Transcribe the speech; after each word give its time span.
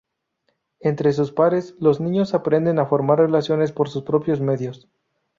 Entre 0.79 1.13
sus 1.13 1.31
pares, 1.31 1.75
los 1.77 1.99
niños 2.01 2.33
aprenden 2.33 2.79
a 2.79 2.87
formar 2.87 3.19
relaciones 3.19 3.71
por 3.71 3.87
sus 3.87 4.01
propios 4.01 4.41
medios. 4.41 4.89